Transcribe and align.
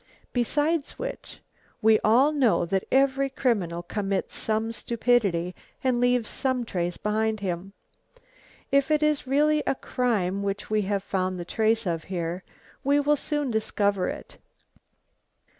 Besides 0.33 0.93
which, 0.97 1.41
we 1.79 1.99
all 2.03 2.31
know 2.31 2.65
that 2.65 2.85
every 2.91 3.29
criminal 3.29 3.83
commits 3.83 4.35
some 4.35 4.71
stupidity, 4.71 5.53
and 5.83 5.99
leaves 6.01 6.27
some 6.27 6.65
trace 6.65 6.97
behind 6.97 7.41
him. 7.41 7.73
If 8.71 8.89
it 8.89 9.03
is 9.03 9.27
really 9.27 9.61
a 9.67 9.75
crime 9.75 10.41
which 10.41 10.71
we 10.71 10.81
have 10.89 11.03
found 11.03 11.39
the 11.39 11.45
trace 11.45 11.85
of 11.85 12.05
here, 12.05 12.43
we 12.83 12.99
will 12.99 13.15
soon 13.15 13.51
discover 13.51 14.07
it." 14.07 14.39